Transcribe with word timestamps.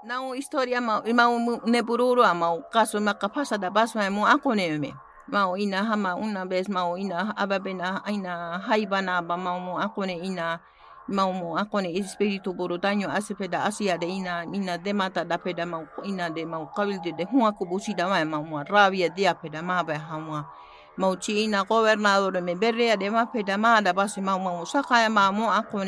Nau 0.00 0.32
historia 0.32 0.80
mau 0.80 1.04
mau 1.04 1.36
ne 1.68 1.80
bururu 1.84 2.24
mau 2.32 2.64
kaso 2.72 2.96
makapasa 3.04 3.60
da 3.60 3.68
basma 3.68 4.08
mo 4.08 4.24
ako 4.24 4.56
ne 4.56 4.78
me. 4.80 4.96
Mau 5.28 5.60
ina 5.60 5.84
hama 5.84 6.16
una 6.16 6.48
vez 6.48 6.72
mau 6.72 6.96
ina 6.96 7.36
ababena 7.36 8.00
ina 8.08 8.64
haibana 8.64 9.20
ba 9.20 9.36
mau 9.36 9.60
mo 9.60 9.76
ako 9.76 10.08
ina 10.08 10.56
mau 11.04 11.28
mo 11.36 11.52
ako 11.52 11.84
ne 11.84 11.92
espiritu 12.00 12.56
buru 12.56 12.80
daño 12.80 13.12
peda 13.36 13.68
asia 13.68 13.98
de 13.98 14.08
ina 14.08 14.48
ina 14.48 14.78
de 14.78 14.92
mata 14.96 15.20
da 15.22 15.36
peda 15.36 15.66
mau 15.68 15.84
ina 16.02 16.30
de 16.30 16.48
mau 16.48 16.64
kabil 16.72 16.96
de 17.04 17.12
de 17.12 17.24
hua 17.28 17.52
kubusi 17.52 17.92
da 17.92 18.08
mai 18.08 18.24
mau 18.24 18.42
mo 18.42 18.64
rabia 18.64 19.12
dia 19.12 19.34
peda 19.34 19.60
ma 19.60 19.84
ba 19.84 20.00
hamwa 20.00 20.48
mau 20.96 21.12
chi 21.20 21.44
ina 21.44 21.64
gobernador 21.68 22.40
me 22.40 22.54
berrea 22.56 22.96
de 22.96 23.10
ma 23.10 23.28
peda 23.28 23.58
ma 23.58 23.80
da 23.84 23.92
basi 23.92 24.24
mau 24.24 24.40
mau 24.40 24.64
sakaya 24.64 25.12
ma 25.12 25.28
mo 25.30 25.52
ako 25.52 25.84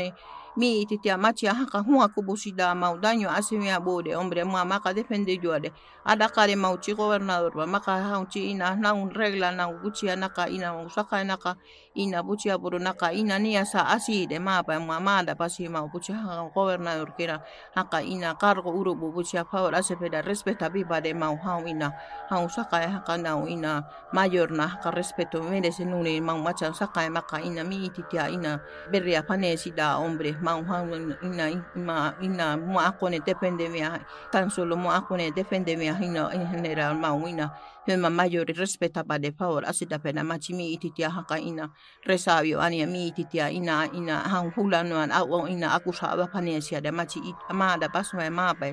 mi 0.56 0.84
titia 0.86 1.16
machi 1.18 1.46
haka 1.46 1.78
hua 1.80 2.08
kubusida 2.08 2.74
mau 2.74 2.98
daño 2.98 3.30
asimia 3.30 3.80
bode 3.80 4.12
hombre 4.14 4.44
mua 4.44 4.64
maka 4.64 4.92
defende 4.92 5.36
juade 5.40 5.72
ada 6.04 6.28
kare 6.28 6.56
mau 6.58 6.76
chi 6.76 6.92
gobernador 6.92 7.54
ba. 7.54 7.64
Maka 7.66 7.94
hau 8.10 8.26
chi 8.26 8.50
ina 8.50 8.74
na 8.74 8.92
un 8.92 9.08
regla 9.14 9.54
na 9.54 9.70
uchi 9.70 10.10
naka 10.16 10.50
ina 10.50 10.74
usaka 10.82 11.22
naka 11.24 11.54
ina 11.94 12.22
buchi 12.26 12.50
aburu 12.50 12.82
naka 12.82 13.14
ina 13.14 13.38
nia 13.38 13.64
sa 13.64 13.86
asi 13.86 14.26
de 14.26 14.38
ma 14.42 14.62
ba 14.66 14.80
mua 14.82 14.98
mada 14.98 15.34
pasi 15.38 15.68
mau 15.70 15.86
buchi 15.86 16.10
haka 16.12 16.50
gobernador 16.50 17.14
kira 17.14 17.38
haka 17.74 18.02
ina 18.02 18.34
cargo 18.34 18.74
urubu 18.74 19.14
buchi 19.14 19.38
a 19.38 19.44
favor 19.44 19.74
ase 19.78 19.94
peda 19.94 20.26
respeta 20.26 20.66
viva 20.68 21.00
de 21.00 21.14
mau 21.14 21.38
hau 21.38 21.62
ina 21.70 21.94
hau 22.28 22.50
saka 22.50 22.82
haka 22.82 23.16
na 23.16 23.38
ina 23.46 23.86
mayor 24.12 24.50
na 24.50 24.66
haka 24.74 24.90
respeto. 24.90 25.38
Merece 25.40 25.86
nuni 25.86 26.18
mau 26.20 26.36
macha 26.42 26.74
saka 26.74 27.06
maka 27.10 27.38
ina 27.38 27.62
mi 27.62 27.88
titia 27.94 28.26
ina 28.28 28.58
berria 28.90 29.22
panesi 29.22 29.70
da 29.70 30.02
hombre. 30.02 30.34
mau 30.41 30.41
ina 30.42 31.44
ina 31.50 32.14
ina 32.20 32.56
mo 32.56 32.78
ako 32.80 33.08
ne 33.08 33.18
depende 33.22 33.70
mia 33.70 34.02
tan 34.30 34.50
solo 34.50 34.76
mo 34.76 34.90
ako 34.90 35.16
ne 35.16 35.30
defende 35.30 35.78
mia 35.78 35.94
ina 36.02 36.28
en 36.34 36.46
general 36.50 36.94
mau 36.98 37.22
ina 37.26 37.50
Hema 37.82 38.10
mayor 38.14 38.46
respeta 38.46 39.02
pa 39.02 39.18
de 39.18 39.34
favor 39.34 39.66
asida 39.66 39.98
pena 39.98 40.22
machi 40.22 40.54
mi 40.54 40.70
ititia 40.70 41.10
haka 41.10 41.34
ina 41.42 41.66
resabio 42.06 42.62
ani 42.62 42.86
mi 42.86 43.10
ititia 43.10 43.50
ina 43.50 43.90
ina 43.90 44.22
hang 44.22 44.54
hula 44.54 44.86
no 44.86 45.02
an 45.02 45.10
au 45.10 45.50
ina 45.50 45.74
aku 45.74 45.90
sa 45.90 46.14
ba 46.14 46.30
panesia 46.30 46.78
de 46.78 46.94
machi 46.94 47.18
it 47.18 47.34
amada 47.50 47.90
pasma 47.90 48.30
ma 48.30 48.54
ba 48.54 48.70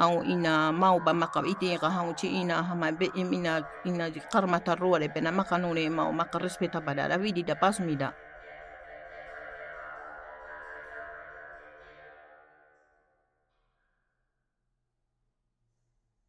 au 0.00 0.24
ina 0.24 0.72
mau 0.72 0.96
ba 1.04 1.12
maka 1.12 1.44
iti 1.44 1.76
ka 1.76 1.92
hau 1.92 2.16
chi 2.16 2.28
ina 2.40 2.64
hama 2.64 2.92
be 2.96 3.12
ina 3.12 3.60
ina 3.84 4.08
karma 4.32 4.56
tarua 4.60 5.04
de 5.04 5.08
pena 5.12 5.28
no 5.32 5.76
mau 5.92 6.12
maka 6.12 6.40
respeta 6.40 6.80
pada 6.80 7.08
da 7.08 7.20
vidi 7.20 7.44
da 7.44 7.54
pasmida 7.60 8.16